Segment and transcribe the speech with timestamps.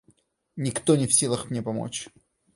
[0.55, 2.09] —Никто не в силах мне помочь.